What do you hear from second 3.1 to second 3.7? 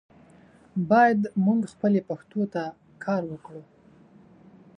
وکړو.